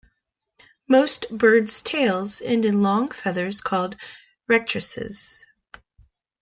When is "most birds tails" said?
0.87-2.41